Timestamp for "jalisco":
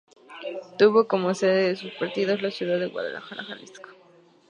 3.43-3.89